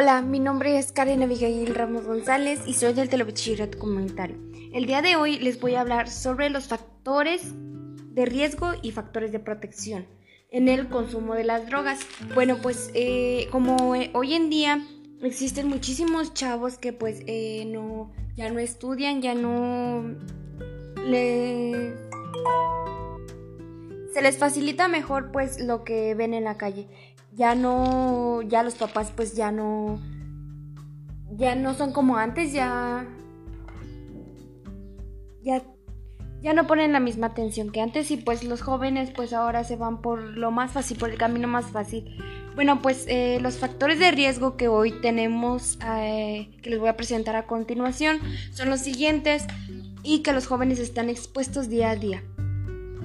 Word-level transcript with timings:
Hola, 0.00 0.22
mi 0.22 0.38
nombre 0.38 0.78
es 0.78 0.92
Karen 0.92 1.24
Abigail 1.24 1.74
Ramos 1.74 2.06
González 2.06 2.60
y 2.66 2.74
soy 2.74 2.92
del 2.92 3.08
Telebachillerato 3.08 3.80
Comunitario. 3.80 4.36
El 4.72 4.86
día 4.86 5.02
de 5.02 5.16
hoy 5.16 5.40
les 5.40 5.58
voy 5.58 5.74
a 5.74 5.80
hablar 5.80 6.08
sobre 6.08 6.50
los 6.50 6.68
factores 6.68 7.42
de 8.14 8.24
riesgo 8.24 8.74
y 8.80 8.92
factores 8.92 9.32
de 9.32 9.40
protección 9.40 10.06
en 10.52 10.68
el 10.68 10.88
consumo 10.88 11.34
de 11.34 11.42
las 11.42 11.66
drogas. 11.66 11.98
Bueno, 12.32 12.58
pues 12.62 12.92
eh, 12.94 13.48
como 13.50 13.96
eh, 13.96 14.12
hoy 14.14 14.34
en 14.34 14.50
día 14.50 14.86
existen 15.20 15.66
muchísimos 15.66 16.32
chavos 16.32 16.78
que 16.78 16.92
pues 16.92 17.22
eh, 17.26 17.64
no, 17.66 18.12
ya 18.36 18.52
no 18.52 18.60
estudian, 18.60 19.20
ya 19.20 19.34
no 19.34 20.14
le 21.04 21.96
se 24.14 24.22
les 24.22 24.38
facilita 24.38 24.86
mejor 24.86 25.32
pues 25.32 25.58
lo 25.58 25.82
que 25.82 26.14
ven 26.14 26.34
en 26.34 26.44
la 26.44 26.56
calle. 26.56 26.86
Ya 27.38 27.54
no, 27.54 28.42
ya 28.42 28.64
los 28.64 28.74
papás 28.74 29.12
pues 29.14 29.36
ya 29.36 29.52
no, 29.52 30.00
ya 31.36 31.54
no 31.54 31.72
son 31.74 31.92
como 31.92 32.16
antes, 32.16 32.52
ya, 32.52 33.06
ya, 35.44 35.62
ya 36.42 36.52
no 36.52 36.66
ponen 36.66 36.92
la 36.92 36.98
misma 36.98 37.28
atención 37.28 37.70
que 37.70 37.80
antes 37.80 38.10
y 38.10 38.16
pues 38.16 38.42
los 38.42 38.60
jóvenes 38.60 39.12
pues 39.14 39.32
ahora 39.32 39.62
se 39.62 39.76
van 39.76 40.02
por 40.02 40.20
lo 40.20 40.50
más 40.50 40.72
fácil, 40.72 40.98
por 40.98 41.10
el 41.10 41.16
camino 41.16 41.46
más 41.46 41.66
fácil. 41.66 42.18
Bueno, 42.56 42.82
pues 42.82 43.04
eh, 43.06 43.38
los 43.40 43.58
factores 43.58 44.00
de 44.00 44.10
riesgo 44.10 44.56
que 44.56 44.66
hoy 44.66 44.90
tenemos, 45.00 45.78
eh, 45.86 46.50
que 46.60 46.70
les 46.70 46.80
voy 46.80 46.88
a 46.88 46.96
presentar 46.96 47.36
a 47.36 47.46
continuación, 47.46 48.18
son 48.50 48.68
los 48.68 48.80
siguientes 48.80 49.44
y 50.02 50.24
que 50.24 50.32
los 50.32 50.48
jóvenes 50.48 50.80
están 50.80 51.08
expuestos 51.08 51.68
día 51.68 51.90
a 51.90 51.94
día. 51.94 52.24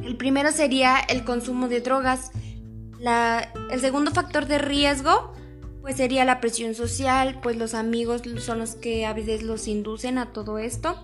El 0.03 0.17
primero 0.17 0.51
sería 0.51 0.97
el 1.07 1.23
consumo 1.23 1.67
de 1.67 1.81
drogas. 1.81 2.31
El 3.69 3.79
segundo 3.79 4.11
factor 4.11 4.45
de 4.45 4.57
riesgo 4.57 5.33
pues 5.83 5.97
sería 5.97 6.23
la 6.23 6.39
presión 6.39 6.75
social, 6.75 7.39
pues 7.43 7.57
los 7.57 7.73
amigos 7.73 8.21
son 8.37 8.59
los 8.59 8.75
que 8.75 9.05
a 9.05 9.11
veces 9.11 9.43
los 9.43 9.67
inducen 9.67 10.17
a 10.17 10.31
todo 10.31 10.57
esto. 10.57 10.95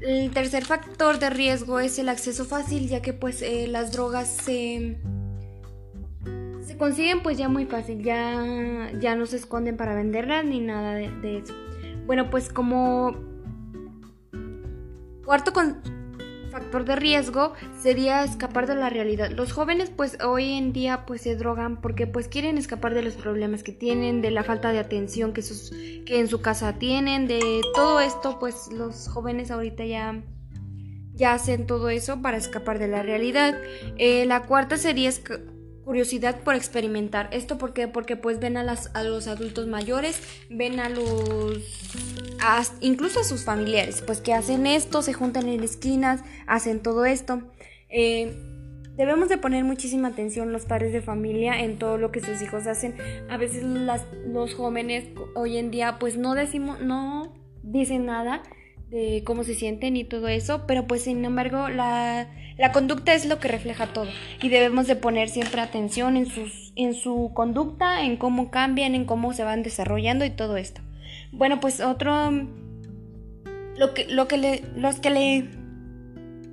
El 0.00 0.30
tercer 0.30 0.64
factor 0.64 1.18
de 1.18 1.30
riesgo 1.30 1.80
es 1.80 1.98
el 1.98 2.08
acceso 2.08 2.44
fácil, 2.44 2.88
ya 2.88 3.02
que 3.02 3.12
pues 3.12 3.42
eh, 3.42 3.66
las 3.66 3.90
drogas 3.90 4.28
se, 4.28 4.98
se 6.64 6.76
consiguen 6.76 7.24
pues 7.24 7.38
ya 7.38 7.48
muy 7.48 7.66
fácil, 7.66 8.04
ya, 8.04 8.92
ya 9.00 9.16
no 9.16 9.26
se 9.26 9.38
esconden 9.38 9.76
para 9.76 9.96
venderlas 9.96 10.44
ni 10.44 10.60
nada 10.60 10.94
de, 10.94 11.10
de 11.10 11.38
eso. 11.38 11.54
Bueno, 12.06 12.30
pues 12.30 12.48
como 12.50 13.16
cuarto 15.24 15.52
con, 15.52 15.82
factor 16.54 16.84
de 16.84 16.94
riesgo 16.94 17.52
sería 17.82 18.22
escapar 18.22 18.68
de 18.68 18.76
la 18.76 18.88
realidad. 18.88 19.28
Los 19.30 19.52
jóvenes 19.52 19.90
pues 19.90 20.18
hoy 20.22 20.52
en 20.52 20.72
día 20.72 21.04
pues 21.04 21.22
se 21.22 21.34
drogan 21.34 21.80
porque 21.80 22.06
pues 22.06 22.28
quieren 22.28 22.58
escapar 22.58 22.94
de 22.94 23.02
los 23.02 23.14
problemas 23.14 23.64
que 23.64 23.72
tienen, 23.72 24.22
de 24.22 24.30
la 24.30 24.44
falta 24.44 24.70
de 24.70 24.78
atención 24.78 25.32
que, 25.32 25.42
sus, 25.42 25.70
que 26.06 26.20
en 26.20 26.28
su 26.28 26.40
casa 26.42 26.74
tienen, 26.74 27.26
de 27.26 27.60
todo 27.74 27.98
esto 27.98 28.38
pues 28.38 28.68
los 28.72 29.08
jóvenes 29.08 29.50
ahorita 29.50 29.84
ya 29.84 30.22
ya 31.12 31.32
hacen 31.32 31.66
todo 31.66 31.90
eso 31.90 32.22
para 32.22 32.36
escapar 32.36 32.78
de 32.78 32.88
la 32.88 33.02
realidad. 33.02 33.56
Eh, 33.98 34.24
la 34.26 34.42
cuarta 34.42 34.76
sería 34.76 35.10
curiosidad 35.84 36.40
por 36.40 36.54
experimentar. 36.54 37.28
¿Esto 37.32 37.58
por 37.58 37.72
qué? 37.72 37.88
Porque 37.88 38.16
pues 38.16 38.40
ven 38.40 38.56
a, 38.56 38.64
los 38.64 39.26
adultos 39.28 39.66
mayores, 39.66 40.20
ven 40.50 40.80
a 40.80 40.88
los... 40.88 41.58
incluso 42.80 43.20
a 43.20 43.24
sus 43.24 43.44
familiares, 43.44 44.02
pues 44.02 44.20
que 44.20 44.32
hacen 44.32 44.66
esto, 44.66 45.02
se 45.02 45.12
juntan 45.12 45.48
en 45.48 45.62
esquinas, 45.62 46.22
hacen 46.46 46.80
todo 46.80 47.04
esto. 47.04 47.42
Eh, 47.88 48.34
debemos 48.96 49.28
de 49.28 49.38
poner 49.38 49.64
muchísima 49.64 50.08
atención 50.08 50.52
los 50.52 50.64
padres 50.64 50.92
de 50.92 51.02
familia 51.02 51.60
en 51.60 51.78
todo 51.78 51.98
lo 51.98 52.10
que 52.10 52.20
sus 52.20 52.40
hijos 52.42 52.66
hacen. 52.66 52.96
A 53.28 53.36
veces 53.36 53.62
los 53.62 54.54
jóvenes 54.54 55.08
hoy 55.34 55.58
en 55.58 55.70
día 55.70 55.98
pues 55.98 56.16
no 56.16 56.34
decimos, 56.34 56.80
no 56.80 57.34
dicen 57.62 58.06
nada 58.06 58.42
de 58.94 59.24
cómo 59.24 59.42
se 59.42 59.56
sienten 59.56 59.96
y 59.96 60.04
todo 60.04 60.28
eso, 60.28 60.66
pero 60.68 60.86
pues 60.86 61.02
sin 61.02 61.24
embargo 61.24 61.68
la, 61.68 62.28
la, 62.56 62.70
conducta 62.70 63.12
es 63.12 63.26
lo 63.26 63.40
que 63.40 63.48
refleja 63.48 63.88
todo 63.88 64.06
y 64.40 64.48
debemos 64.50 64.86
de 64.86 64.94
poner 64.94 65.28
siempre 65.28 65.60
atención 65.60 66.16
en, 66.16 66.26
sus, 66.26 66.72
en 66.76 66.94
su 66.94 67.32
conducta, 67.34 68.02
en 68.02 68.16
cómo 68.16 68.52
cambian, 68.52 68.94
en 68.94 69.04
cómo 69.04 69.32
se 69.32 69.42
van 69.42 69.64
desarrollando 69.64 70.24
y 70.24 70.30
todo 70.30 70.56
esto. 70.56 70.80
Bueno, 71.32 71.58
pues 71.58 71.80
otro, 71.80 72.30
lo 73.76 73.94
que, 73.94 74.06
lo 74.06 74.28
que 74.28 74.36
le, 74.36 74.62
los 74.76 75.00
que 75.00 75.10
le, 75.10 75.48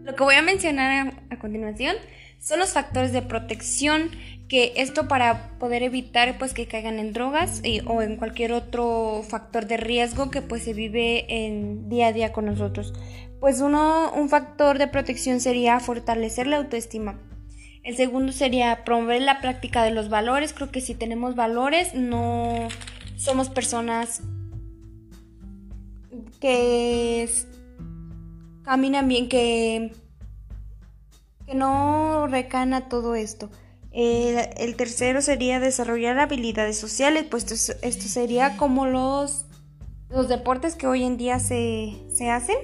lo 0.04 0.16
que 0.16 0.24
voy 0.24 0.34
a 0.34 0.42
mencionar 0.42 1.14
a 1.30 1.38
continuación 1.38 1.96
son 2.40 2.58
los 2.58 2.74
factores 2.74 3.14
de 3.14 3.22
protección 3.22 4.10
que 4.52 4.74
esto 4.76 5.08
para 5.08 5.58
poder 5.60 5.82
evitar 5.82 6.38
pues 6.38 6.54
que 6.54 6.68
caigan 6.68 7.00
en 7.00 7.14
drogas 7.14 7.62
o 7.86 8.02
en 8.02 8.18
cualquier 8.18 8.52
otro 8.52 9.24
factor 9.26 9.66
de 9.66 9.78
riesgo 9.78 10.30
que 10.30 10.42
pues 10.42 10.64
se 10.64 10.74
vive 10.74 11.46
en 11.46 11.88
día 11.88 12.08
a 12.08 12.12
día 12.12 12.34
con 12.34 12.48
nosotros. 12.48 12.94
Pues 13.40 13.62
uno, 13.62 14.12
un 14.14 14.28
factor 14.28 14.78
de 14.78 14.90
protección 14.90 15.40
sería 15.40 15.80
fortalecer 15.80 16.48
la 16.48 16.58
autoestima. 16.58 17.18
El 17.84 17.96
segundo 17.96 18.34
sería 18.34 18.84
promover 18.84 19.22
la 19.22 19.40
práctica 19.40 19.84
de 19.84 19.92
los 19.92 20.10
valores. 20.10 20.52
Creo 20.52 20.70
que 20.70 20.82
si 20.82 20.96
tenemos 20.96 21.38
valores 21.38 21.94
no 21.94 22.68
somos 23.16 23.50
personas 23.50 24.22
que 26.42 27.30
caminan 28.64 29.08
bien, 29.08 29.30
que, 29.30 29.94
que 31.46 31.56
no 31.56 32.28
recana 32.28 32.90
todo 32.90 33.16
esto. 33.16 33.50
El, 33.92 34.76
tercero 34.76 35.22
sería 35.22 35.60
desarrollar 35.60 36.18
habilidades 36.20 36.78
sociales, 36.78 37.26
pues 37.30 37.52
esto, 37.82 38.08
sería 38.08 38.56
como 38.56 38.86
los, 38.86 39.46
los 40.10 40.30
deportes 40.30 40.76
que 40.76 40.88
hoy 40.88 41.04
en 41.04 41.18
día 41.18 41.40
se, 41.40 41.98
hacen. 42.30 42.58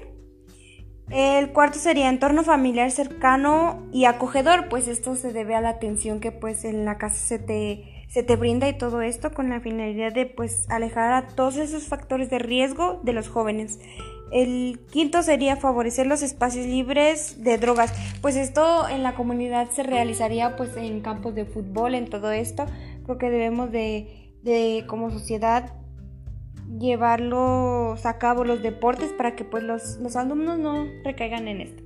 El 1.10 1.52
cuarto 1.54 1.80
sería 1.80 2.10
entorno 2.10 2.44
familiar 2.44 2.92
cercano 2.92 3.88
y 3.94 4.06
acogedor, 4.06 4.68
pues 4.70 4.88
esto 4.88 5.16
se 5.16 5.32
debe 5.32 5.56
a 5.56 5.62
la 5.62 5.70
atención 5.70 6.20
que 6.20 6.32
pues 6.32 6.66
en 6.66 6.84
la 6.84 6.98
casa 6.98 7.16
se 7.16 7.40
te, 7.40 8.06
se 8.10 8.24
te 8.24 8.36
brinda 8.36 8.68
y 8.68 8.78
todo 8.78 9.02
esto 9.02 9.32
con 9.32 9.50
la 9.50 9.62
finalidad 9.62 10.14
de 10.14 10.26
pues 10.26 10.70
alejar 10.70 11.14
a 11.14 11.28
todos 11.28 11.58
esos 11.58 11.88
factores 11.88 12.30
de 12.30 12.40
riesgo 12.40 13.00
de 13.04 13.14
los 13.14 13.30
jóvenes. 13.30 13.80
El 14.32 14.80
quinto 14.92 15.24
sería 15.24 15.56
favorecer 15.56 16.08
los 16.08 16.22
espacios 16.22 16.66
libres 16.66 17.44
de 17.44 17.58
drogas. 17.58 17.94
Pues 18.22 18.36
esto 18.36 18.88
en 18.90 19.04
la 19.04 19.16
comunidad 19.16 19.70
se 19.72 19.84
realizaría 19.84 20.56
pues 20.56 20.76
en 20.76 21.02
campos 21.02 21.36
de 21.36 21.46
fútbol, 21.46 21.96
en 21.96 22.10
todo 22.10 22.32
esto. 22.32 22.66
Creo 23.06 23.18
que 23.18 23.30
debemos 23.30 23.72
de, 23.72 24.34
de 24.44 24.84
como 24.88 25.12
sociedad 25.12 25.74
llevarlos 26.80 28.06
a 28.06 28.18
cabo 28.18 28.44
los 28.44 28.62
deportes 28.62 29.12
para 29.14 29.36
que 29.36 29.46
pues 29.46 29.64
los, 29.64 29.98
los 29.98 30.16
alumnos 30.16 30.60
no 30.60 30.86
recaigan 31.04 31.48
en 31.48 31.62
esto. 31.62 31.84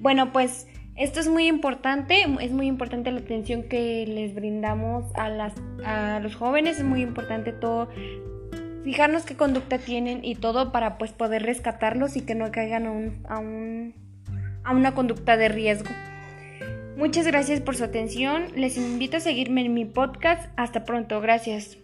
Bueno, 0.00 0.32
pues 0.32 0.66
esto 0.96 1.20
es 1.20 1.28
muy 1.28 1.46
importante, 1.46 2.24
es 2.40 2.52
muy 2.52 2.66
importante 2.66 3.10
la 3.10 3.20
atención 3.20 3.64
que 3.64 4.06
les 4.06 4.34
brindamos 4.34 5.04
a, 5.14 5.28
las, 5.28 5.52
a 5.84 6.20
los 6.20 6.34
jóvenes, 6.34 6.78
es 6.78 6.84
muy 6.84 7.02
importante 7.02 7.52
todo 7.52 7.88
fijarnos 8.86 9.24
qué 9.24 9.34
conducta 9.34 9.78
tienen 9.78 10.24
y 10.24 10.36
todo 10.36 10.70
para 10.70 10.96
pues 10.96 11.10
poder 11.10 11.42
rescatarlos 11.42 12.14
y 12.14 12.20
que 12.20 12.36
no 12.36 12.52
caigan 12.52 12.86
a, 12.86 12.92
un, 12.92 13.92
a, 14.62 14.70
a 14.70 14.72
una 14.72 14.94
conducta 14.94 15.36
de 15.36 15.48
riesgo. 15.48 15.90
Muchas 16.96 17.26
gracias 17.26 17.60
por 17.60 17.74
su 17.74 17.82
atención. 17.82 18.44
Les 18.54 18.76
invito 18.76 19.16
a 19.16 19.20
seguirme 19.20 19.62
en 19.62 19.74
mi 19.74 19.86
podcast. 19.86 20.48
Hasta 20.56 20.84
pronto. 20.84 21.20
Gracias. 21.20 21.78